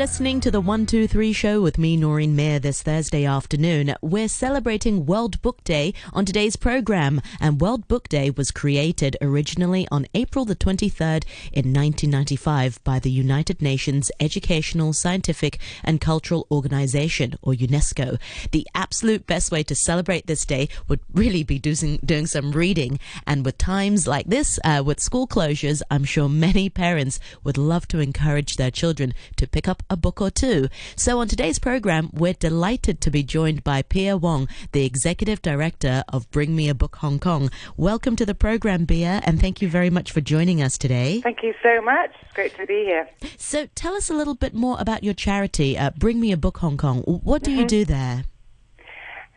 [0.00, 3.94] listening to the 123 show with me, Noreen Mayer, this Thursday afternoon.
[4.00, 9.86] We're celebrating World Book Day on today's program, and World Book Day was created originally
[9.90, 17.34] on April the 23rd in 1995 by the United Nations Educational, Scientific, and Cultural Organization,
[17.42, 18.18] or UNESCO.
[18.52, 22.98] The absolute best way to celebrate this day would really be doing, doing some reading,
[23.26, 27.86] and with times like this, uh, with school closures, I'm sure many parents would love
[27.88, 30.68] to encourage their children to pick up a book or two.
[30.94, 36.04] So on today's program, we're delighted to be joined by Pia Wong, the Executive Director
[36.08, 37.50] of Bring Me a Book Hong Kong.
[37.76, 41.20] Welcome to the program, Pia, and thank you very much for joining us today.
[41.20, 42.12] Thank you so much.
[42.22, 43.08] It's great to be here.
[43.36, 46.58] So tell us a little bit more about your charity, uh, Bring Me a Book
[46.58, 47.02] Hong Kong.
[47.02, 47.60] What do mm-hmm.
[47.60, 48.24] you do there?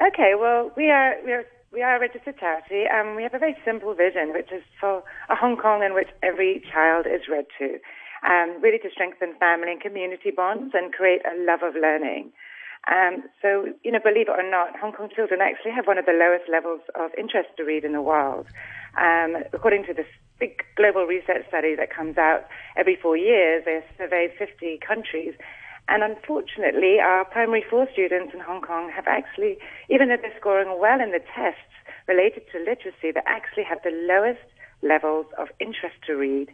[0.06, 3.40] Okay, well, we are we are we are a registered charity, and we have a
[3.40, 7.46] very simple vision, which is for a Hong Kong in which every child is read
[7.58, 7.80] to
[8.26, 12.32] um, really to strengthen family and community bonds and create a love of learning.
[12.92, 16.06] Um, so, you know, believe it or not, Hong Kong children actually have one of
[16.06, 18.48] the lowest levels of interest to read in the world.
[19.00, 20.08] Um, according to this
[20.40, 25.34] big global research study that comes out every four years, they surveyed 50 countries.
[25.88, 29.58] And unfortunately, our primary four students in Hong Kong have actually,
[29.90, 31.72] even though they're scoring well in the tests
[32.08, 34.44] related to literacy, they actually have the lowest
[34.82, 36.50] levels of interest to read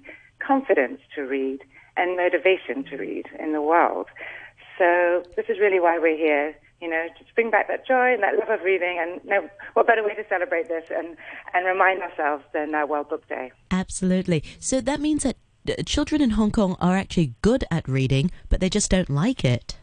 [0.46, 1.60] confidence to read
[1.98, 4.08] and motivation to read in the world.
[4.78, 8.24] So this is really why we're here, you know, to bring back that joy and
[8.24, 8.98] that love of reading.
[9.00, 11.18] And no, what better way to celebrate this and,
[11.54, 13.52] and remind ourselves than uh, World Book Day?
[13.72, 14.44] Absolutely.
[14.60, 15.36] So that means that
[15.68, 19.44] uh, children in Hong Kong are actually good at reading, but they just don't like
[19.44, 19.78] it.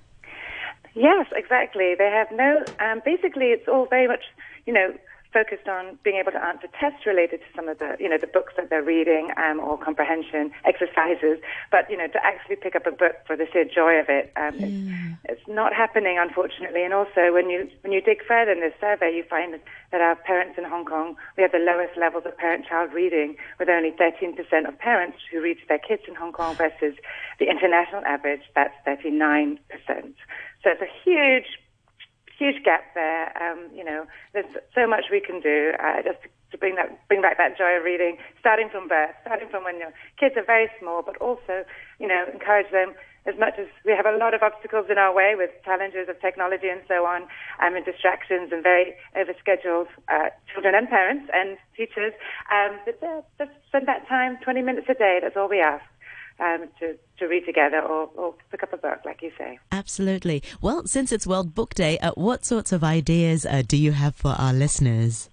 [0.94, 1.94] Yes, exactly.
[1.94, 4.24] They have no, um, basically, it's all very much,
[4.64, 4.94] you know,
[5.36, 8.26] focused on being able to answer tests related to some of the, you know, the
[8.26, 11.36] books that they're reading um, or comprehension exercises.
[11.70, 14.32] But, you know, to actually pick up a book for the sheer joy of it,
[14.36, 15.12] um, yeah.
[15.28, 16.84] it's, it's, not happening, unfortunately.
[16.84, 19.60] And also, when you when you dig further in this survey, you find
[19.92, 23.68] that our parents in Hong Kong, we have the lowest levels of parent-child reading, with
[23.68, 24.36] only 13%
[24.66, 26.96] of parents who read to their kids in Hong Kong versus
[27.38, 29.58] the international average, that's 39%.
[30.62, 31.46] So it's a huge
[32.38, 33.32] huge gap there.
[33.40, 36.18] Um, you know, there's so much we can do uh, just
[36.52, 39.78] to, bring that bring back that joy of reading, starting from birth, starting from when
[39.78, 41.64] your kids are very small, but also,
[41.98, 42.94] you know, encourage them
[43.26, 46.18] as much as we have a lot of obstacles in our way with challenges of
[46.20, 47.22] technology and so on,
[47.60, 52.14] um, and distractions and very overscheduled uh, children and parents and teachers.
[52.48, 55.18] Um, but uh, just spend that time, 20 minutes a day.
[55.20, 55.84] That's all we ask
[56.40, 59.58] um, to, to read together or, or pick up a book, like you say.
[59.72, 60.42] Absolutely.
[60.60, 64.14] Well, since it's World Book Day, uh, what sorts of ideas uh, do you have
[64.14, 65.30] for our listeners?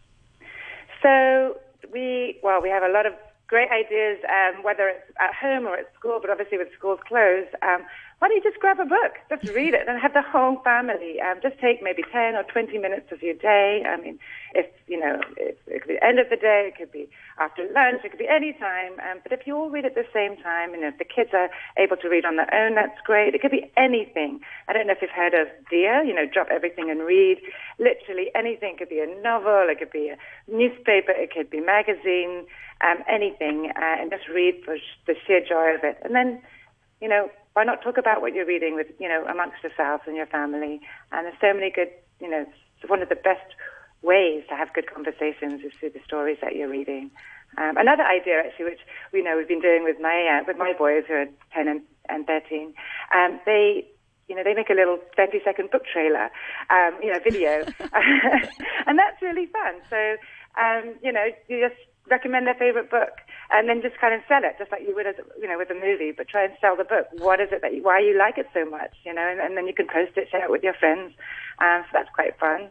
[1.02, 1.58] So
[1.92, 3.14] we, well, we have a lot of
[3.48, 7.54] great ideas, um, whether it's at home or at school, but obviously with schools closed.
[7.62, 7.84] Um,
[8.24, 11.20] why don't you just grab a book, just read it, and have the whole family.
[11.20, 13.84] Um, just take maybe 10 or 20 minutes of your day.
[13.84, 14.18] I mean,
[14.56, 17.68] if, you know, it, it could be end of the day, it could be after
[17.76, 18.94] lunch, it could be any time.
[19.04, 21.50] Um, but if you all read at the same time, know, if the kids are
[21.76, 23.36] able to read on their own, that's great.
[23.36, 24.40] It could be anything.
[24.70, 27.44] I don't know if you've heard of DEAR, you know, drop everything and read.
[27.78, 28.76] Literally anything.
[28.76, 30.18] It could be a novel, it could be a
[30.48, 32.46] newspaper, it could be magazine,
[32.80, 36.00] um, anything, uh, and just read for the sheer joy of it.
[36.04, 36.42] And then,
[37.02, 40.16] you know, why not talk about what you're reading with, you know, amongst yourselves and
[40.16, 40.82] your family?
[41.12, 41.90] And there's so many good,
[42.20, 42.46] you know,
[42.88, 43.56] one of the best
[44.02, 47.12] ways to have good conversations is through the stories that you're reading.
[47.58, 48.82] Um, another idea, actually, which
[49.14, 51.82] we know we've been doing with my uh, with my boys who are 10 and,
[52.10, 52.74] and 13,
[53.16, 53.86] um, they
[54.28, 56.32] you know, they make a little 30 second book trailer,
[56.70, 57.66] um, you know, video.
[58.88, 59.76] and that's really fun.
[59.90, 60.16] So,
[60.60, 63.20] um, you know, you just recommend their favorite book
[63.52, 65.70] and then just kind of sell it, just like you would, as, you know, with
[65.70, 66.12] a movie.
[66.16, 67.08] But try and sell the book.
[67.20, 69.28] What is it that you, why you like it so much, you know?
[69.28, 71.14] And, and then you can post it, share it with your friends.
[71.60, 72.70] Um, so that's quite fun.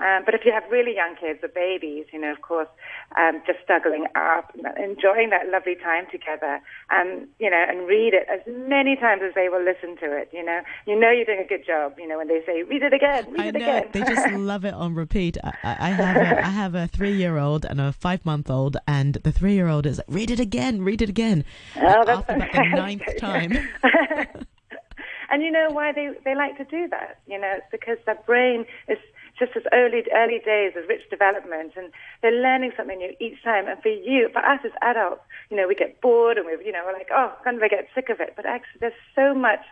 [0.00, 2.68] Um, but if you have really young kids or babies, you know, of course,
[3.16, 4.50] um, just snuggling up,
[4.82, 6.60] enjoying that lovely time together,
[6.90, 10.30] and you know, and read it as many times as they will listen to it.
[10.32, 11.94] You know, you know you're doing a good job.
[11.98, 13.90] You know, when they say read it again, read I it know, again.
[13.92, 15.36] they just love it on repeat.
[15.44, 18.78] I, I have a, I have a three year old and a five month old,
[18.88, 21.44] and the three year old is like, read it again, read it again.
[21.76, 23.52] Oh, that's after about the ninth time.
[25.30, 27.18] and you know why they they like to do that?
[27.26, 28.98] You know, it's because their brain is
[29.42, 31.90] just as early early days of rich development, and
[32.22, 33.66] they're learning something new each time.
[33.66, 36.70] And for you, for us as adults, you know, we get bored and we, you
[36.70, 38.34] know, we're like, oh, kind of get sick of it.
[38.36, 39.66] But actually, there's so much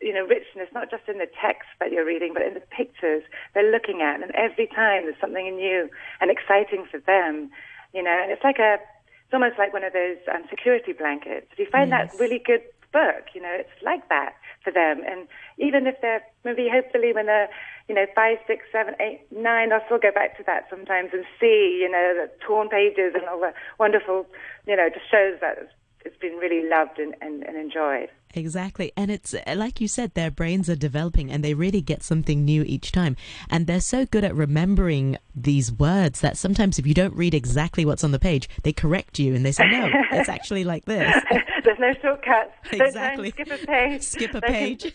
[0.00, 3.22] you know, richness, not just in the text that you're reading, but in the pictures
[3.52, 4.22] they're looking at.
[4.22, 5.90] And every time there's something new
[6.20, 7.50] and exciting for them,
[7.92, 11.46] you know, and it's like a, it's almost like one of those um, security blankets.
[11.52, 12.10] If you find yes.
[12.12, 15.02] that really good book, you know, it's like that for them.
[15.06, 15.26] And
[15.58, 17.48] even if they're maybe hopefully when they're
[17.92, 21.26] you know five, six, seven, eight, nine, I'll still go back to that sometimes and
[21.38, 24.24] see you know the torn pages and all the wonderful
[24.66, 25.68] you know just shows that
[26.06, 28.08] it's been really loved and, and, and enjoyed.
[28.34, 28.92] Exactly.
[28.96, 32.44] And it's uh, like you said, their brains are developing and they really get something
[32.44, 33.14] new each time.
[33.50, 37.84] And they're so good at remembering these words that sometimes if you don't read exactly
[37.84, 41.14] what's on the page, they correct you and they say, no, it's actually like this.
[41.64, 42.52] There's no shortcuts.
[42.72, 43.30] Exactly.
[43.30, 44.02] skip a page.
[44.02, 44.94] skip a page.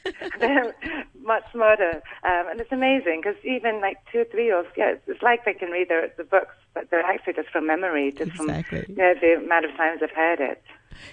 [1.28, 2.02] Much smarter.
[2.24, 5.46] Um, and it's amazing because even like two or three year olds, yeah, it's like
[5.46, 8.82] they can read the, the books, but they're actually just from memory, just exactly.
[8.84, 10.64] from you know, the amount of times they've heard it.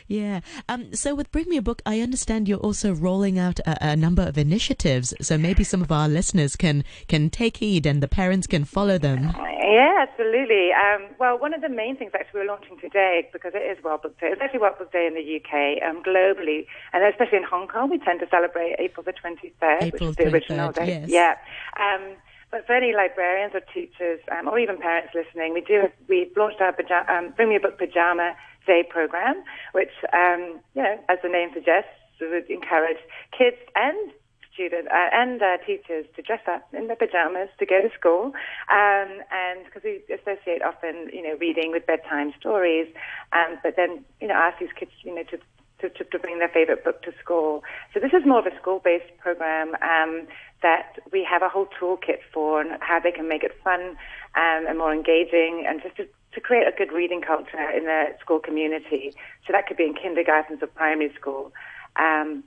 [0.06, 0.40] Yeah.
[0.68, 3.96] Um, so with Bring Me a Book, I understand you're also rolling out a, a,
[3.96, 5.12] number of initiatives.
[5.20, 8.96] So maybe some of our listeners can can take heed and the parents can follow
[8.96, 9.34] them.
[9.64, 10.72] Yeah, absolutely.
[10.72, 14.02] Um, well, one of the main things actually we're launching today, because it is World
[14.02, 17.44] Book Day, it's actually World Book Day in the UK, um, globally, and especially in
[17.44, 21.06] Hong Kong, we tend to celebrate April the 23rd, April which is the original day.
[21.06, 21.08] Yes.
[21.08, 21.34] Yeah.
[21.80, 22.16] Um,
[22.50, 26.60] but for any librarians or teachers, um, or even parents listening, we do we've launched
[26.60, 31.18] our pajama, um, Bring Me a Book Pajama Day program, which, um, you know, as
[31.22, 31.90] the name suggests,
[32.20, 32.98] would encourage
[33.36, 34.12] kids and
[34.54, 38.32] students uh, and uh, teachers to dress up in their pajamas to go to school,
[38.70, 42.88] um, and because we associate often, you know, reading with bedtime stories,
[43.32, 45.38] um, but then, you know, ask these kids, you know, to
[45.80, 47.62] to, to, bring their favorite book to school.
[47.92, 50.26] So this is more of a school-based program um,
[50.62, 53.96] that we have a whole toolkit for and how they can make it fun
[54.34, 58.06] um, and more engaging and just to to create a good reading culture in the
[58.20, 59.14] school community.
[59.46, 61.52] So that could be in kindergartens or primary school.
[61.96, 62.42] Um,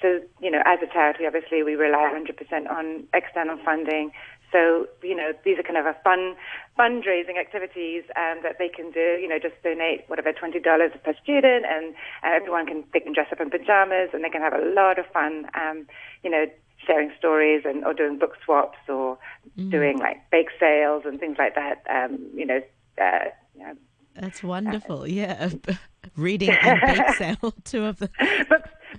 [0.00, 4.12] so, you know, as a charity, obviously, we rely 100% on external funding.
[4.52, 6.34] So, you know, these are kind of a fun
[6.78, 9.18] fundraising activities um, that they can do.
[9.20, 11.94] You know, just donate whatever twenty dollars per student, and
[12.24, 14.98] uh, everyone can they can dress up in pajamas, and they can have a lot
[14.98, 15.46] of fun.
[15.54, 15.86] Um,
[16.24, 16.46] you know,
[16.84, 19.18] sharing stories and or doing book swaps or
[19.58, 19.70] mm.
[19.70, 21.84] doing like bake sales and things like that.
[21.88, 22.60] Um, you know,
[23.00, 23.30] uh,
[24.14, 25.02] That's wonderful.
[25.02, 25.50] Uh, yeah.
[26.16, 28.10] Reading and bake sale, two of them.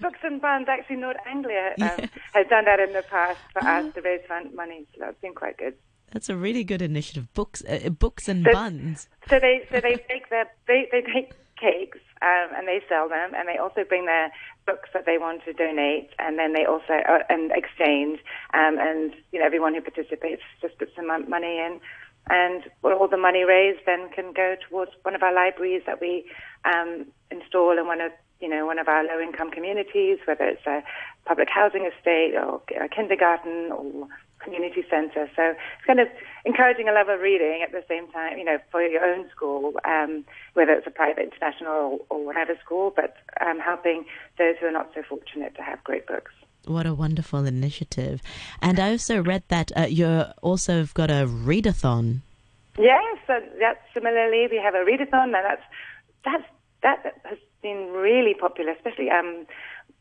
[0.02, 0.68] Books and buns.
[0.68, 2.08] Actually, Nord Anglia um, yeah.
[2.34, 4.86] has done that in the past for us to raise fund money.
[4.94, 5.76] So that's been quite good.
[6.12, 7.34] That's a really good initiative.
[7.34, 9.08] Books, uh, books and so, buns.
[9.30, 13.32] So they so they bake their they they bake cakes um, and they sell them,
[13.36, 14.32] and they also bring their
[14.66, 18.20] books that they want to donate, and then they also uh, and exchange,
[18.54, 21.80] um, and you know everyone who participates just puts some money in
[22.30, 26.26] and all the money raised then can go towards one of our libraries that we
[26.66, 30.66] um, install in one of you know one of our low income communities, whether it's
[30.66, 30.84] a
[31.26, 34.08] public housing estate or a kindergarten or
[34.44, 35.30] community centre.
[35.36, 36.08] So it's kind of
[36.46, 39.74] encouraging a love of reading at the same time, you know, for your own school,
[39.86, 44.06] um, whether it's a private, international, or, or whatever school, but um, helping
[44.38, 46.32] those who are not so fortunate to have great books.
[46.66, 48.22] What a wonderful initiative.
[48.62, 52.22] And I also read that uh, you also have got a readathon.
[52.78, 55.64] Yes, uh, that's similarly we have a readathon, and that's
[56.24, 56.44] that's
[56.84, 59.46] that has been really popular, especially um,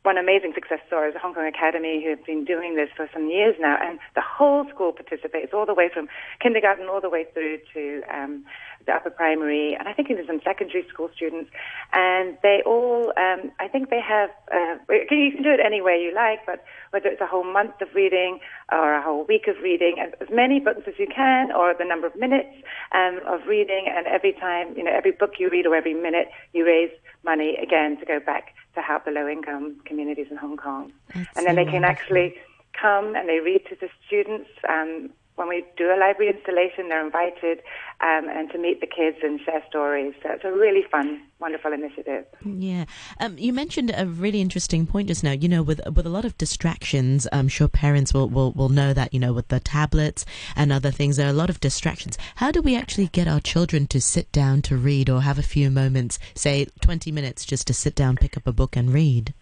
[0.03, 3.09] one amazing success story is the Hong Kong Academy, who have been doing this for
[3.13, 6.09] some years now, and the whole school participates, all the way from
[6.41, 8.45] kindergarten all the way through to um,
[8.87, 11.51] the upper primary, and I think even some secondary school students.
[11.93, 16.01] And they all, um, I think they have, uh, you can do it any way
[16.01, 18.41] you like, but whether it's a whole month of reading
[18.73, 22.07] or a whole week of reading, as many books as you can, or the number
[22.07, 22.57] of minutes
[22.93, 26.29] um, of reading, and every time, you know, every book you read or every minute,
[26.55, 26.91] you raise
[27.25, 30.93] money again to go back to help the low income communities in Hong Kong.
[31.15, 31.91] That's and then so they can wonderful.
[31.91, 32.35] actually
[32.73, 34.51] come and they read to the students.
[34.69, 37.61] Um, when we do a library installation, they're invited
[38.03, 40.13] um, and to meet the kids and share stories.
[40.23, 42.27] So it's a really fun, wonderful initiative.
[42.45, 42.85] Yeah,
[43.21, 45.33] um, you mentioned a really interesting point just now.
[45.33, 48.93] You know, with with a lot of distractions, I'm sure parents will, will will know
[48.93, 49.15] that.
[49.15, 52.19] You know, with the tablets and other things, there are a lot of distractions.
[52.35, 55.43] How do we actually get our children to sit down to read or have a
[55.43, 59.33] few moments, say 20 minutes, just to sit down, pick up a book, and read?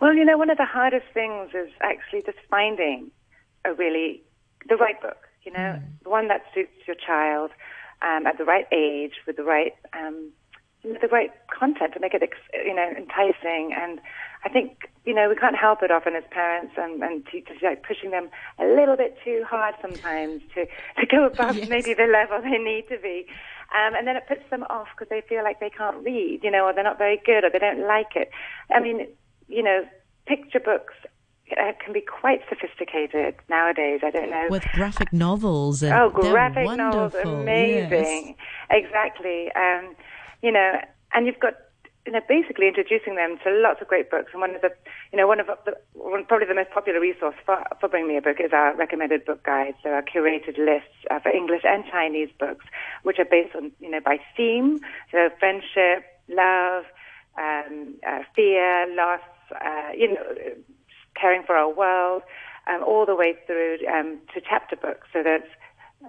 [0.00, 3.10] Well, you know, one of the hardest things is actually just finding
[3.64, 4.22] a really
[4.68, 5.28] the right book.
[5.42, 5.82] You know, mm.
[6.02, 7.50] the one that suits your child
[8.02, 10.32] um, at the right age with the right um,
[10.82, 13.74] the right content to make it you know enticing.
[13.76, 14.00] And
[14.44, 17.82] I think you know we can't help it often as parents and, and teachers like
[17.82, 21.68] pushing them a little bit too hard sometimes to to go above yes.
[21.68, 23.26] maybe the level they need to be.
[23.74, 26.52] Um, and then it puts them off because they feel like they can't read, you
[26.52, 28.30] know, or they're not very good, or they don't like it.
[28.72, 29.08] I mean,
[29.48, 29.84] you know,
[30.26, 30.94] picture books
[31.52, 34.00] uh, can be quite sophisticated nowadays.
[34.02, 34.46] I don't know.
[34.50, 35.82] With graphic novels.
[35.82, 38.36] And oh, graphic novels, amazing.
[38.70, 38.84] Yes.
[38.84, 39.50] Exactly.
[39.52, 39.94] Um,
[40.42, 40.80] you know,
[41.12, 41.54] and you've got
[42.06, 44.30] you know, basically introducing them to lots of great books.
[44.32, 44.70] And one of the,
[45.12, 48.16] you know, one of the, one, probably the most popular resource for, for Bring Me
[48.16, 49.74] a Book is our recommended book guide.
[49.82, 52.64] So our curated lists uh, for English and Chinese books,
[53.02, 54.78] which are based on, you know, by theme.
[55.10, 56.84] So friendship, love,
[57.36, 59.20] um, uh, fear, loss,
[59.52, 60.22] uh, you know,
[61.20, 62.22] caring for our world,
[62.66, 65.08] um, all the way through um, to chapter books.
[65.12, 65.50] So that's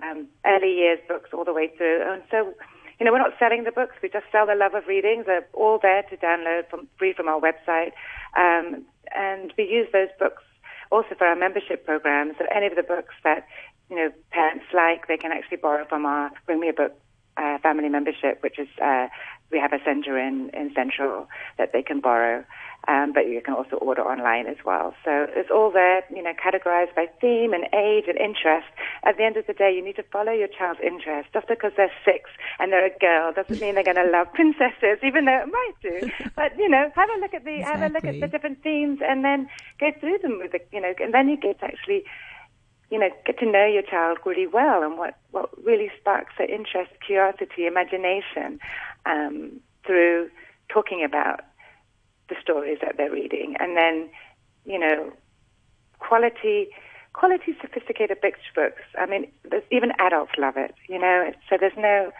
[0.03, 2.01] um, early years books all the way through.
[2.11, 2.53] And so
[2.99, 3.95] you know, we're not selling the books.
[4.01, 5.23] We just sell the love of reading.
[5.25, 7.91] They're all there to download from free from our website.
[8.35, 8.85] Um,
[9.15, 10.43] and we use those books
[10.91, 12.33] also for our membership program.
[12.39, 13.45] So any of the books that,
[13.89, 16.99] you know, parents like, they can actually borrow from our Bring Me a Book
[17.37, 19.07] uh, family membership, which is, uh,
[19.51, 21.27] we have a center in, in Central
[21.58, 22.44] that they can borrow
[22.88, 24.94] um, but you can also order online as well.
[25.04, 28.68] So it's all there, you know, categorized by theme and age and interest.
[29.04, 31.30] At the end of the day, you need to follow your child's interest.
[31.34, 35.04] Just because they're six and they're a girl doesn't mean they're going to love princesses,
[35.04, 36.10] even though it might do.
[36.36, 37.82] But you know, have a look at the exactly.
[37.82, 39.50] have a look at the different themes and then
[39.80, 42.06] go through them with the, you know, and then you get to actually
[42.89, 46.50] you know, get to know your child really well and what, what really sparks their
[46.50, 48.60] interest, curiosity, imagination
[49.07, 50.29] um, through
[50.69, 51.41] talking about
[52.29, 54.09] the stories that they're reading, and then
[54.65, 55.11] you know
[55.99, 56.69] quality
[57.13, 58.21] quality sophisticated
[58.53, 58.81] books.
[58.97, 59.27] I mean,
[59.71, 60.75] even adults love it.
[60.87, 62.11] You know, so there's no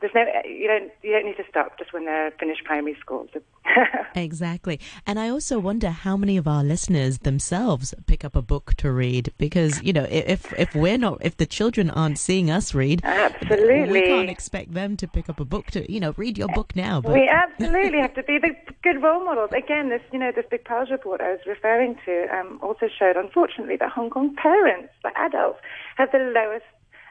[0.00, 3.26] there's no you don't you don't need to stop just when they're finished primary school.
[4.14, 8.74] exactly, and I also wonder how many of our listeners themselves pick up a book
[8.78, 12.74] to read because you know if if we're not if the children aren't seeing us
[12.74, 16.36] read, absolutely we can't expect them to pick up a book to you know read
[16.36, 17.00] your book now.
[17.00, 17.12] But.
[17.12, 19.50] We absolutely have to be the good role models.
[19.56, 23.16] Again, this you know this big PIRLS report I was referring to um, also showed
[23.16, 25.60] unfortunately that Hong Kong parents, the adults,
[25.96, 26.64] have the lowest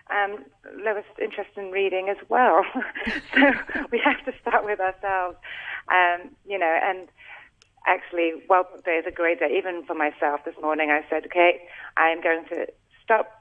[0.10, 0.46] um,
[0.84, 2.64] lowest interest in reading as well.
[3.34, 3.52] so
[3.92, 5.38] we have to start with ourselves,
[5.90, 7.08] um, you know, and
[7.88, 9.56] actually, Book Day is a great day.
[9.58, 11.62] Even for myself this morning, I said, okay,
[11.98, 12.68] I am going to
[13.04, 13.40] stop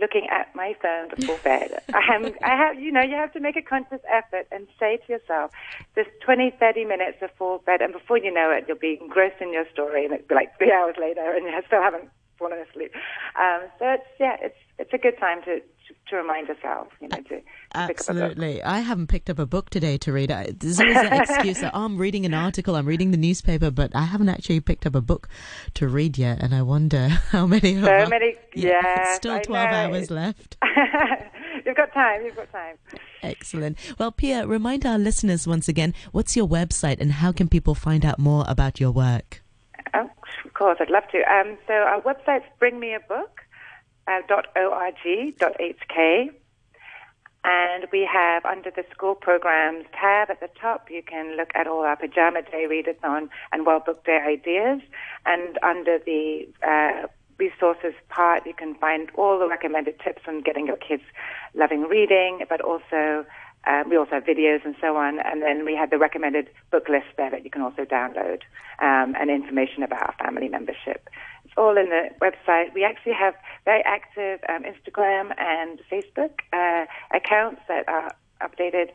[0.00, 1.82] looking at my phone before bed.
[1.92, 4.98] I am, I have, you know, you have to make a conscious effort and say
[5.06, 5.50] to yourself,
[5.94, 9.52] this 20, 30 minutes before bed, and before you know it, you'll be engrossed in
[9.52, 12.92] your story, and it'll be like three hours later, and you still haven't fallen asleep.
[13.34, 15.60] Um, so it's, yeah, it's, it's a good time to,
[16.08, 17.40] to remind ourselves, you know, to,
[17.74, 18.62] Absolutely.
[18.62, 20.30] I haven't picked up a book today to read.
[20.30, 23.70] I, there's always an excuse that oh, I'm reading an article, I'm reading the newspaper,
[23.70, 25.28] but I haven't actually picked up a book
[25.74, 26.42] to read yet.
[26.42, 27.80] And I wonder how many.
[27.80, 28.36] So many.
[28.54, 29.14] Yeah.
[29.14, 30.56] still 12 hours left.
[31.64, 32.24] you've got time.
[32.24, 32.76] You've got time.
[33.22, 33.78] Excellent.
[33.98, 38.04] Well, Pia, remind our listeners once again what's your website and how can people find
[38.04, 39.42] out more about your work?
[39.94, 40.10] Oh,
[40.44, 41.18] of course, I'd love to.
[41.32, 43.42] Um, so our website's Bring Me a Book
[44.08, 44.22] uh,
[44.56, 46.30] .org.hk.
[47.44, 51.66] And we have under the school programs tab at the top, you can look at
[51.66, 54.80] all our pajama day readathon and well Book Day ideas.
[55.24, 57.06] And under the uh,
[57.38, 61.04] resources part, you can find all the recommended tips on getting your kids
[61.54, 63.24] loving reading, but also
[63.66, 65.20] uh, we also have videos and so on.
[65.20, 68.40] And then we have the recommended book list there that you can also download
[68.80, 71.08] um, and information about our family membership
[71.58, 72.72] all in the website.
[72.74, 73.34] We actually have
[73.64, 78.90] very active um, Instagram and Facebook uh, accounts that are updated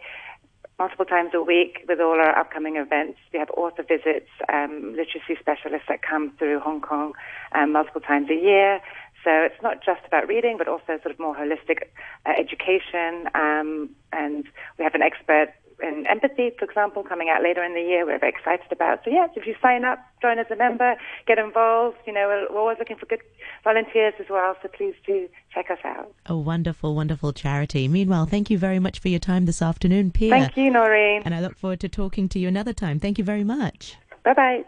[0.80, 3.20] multiple times a week with all our upcoming events.
[3.32, 7.14] We have author visits, um, literacy specialists that come through Hong Kong
[7.54, 8.80] um, multiple times a year.
[9.24, 11.84] So it's not just about reading, but also sort of more holistic
[12.26, 13.30] uh, education.
[13.34, 14.46] Um, and
[14.78, 18.06] we have an expert and empathy, for example, coming out later in the year.
[18.06, 19.04] We're very excited about.
[19.04, 20.96] So yes, if you sign up, join as a member,
[21.28, 21.98] get involved.
[22.08, 23.22] You know, we're, we're always looking for good
[23.64, 24.56] volunteers as well.
[24.62, 26.14] So please do check us out.
[26.26, 27.88] A wonderful, wonderful charity.
[27.88, 30.32] Meanwhile, thank you very much for your time this afternoon, Pia.
[30.32, 31.22] Thank you, Noreen.
[31.26, 33.00] And I look forward to talking to you another time.
[33.00, 33.98] Thank you very much.
[34.24, 34.64] Bye bye.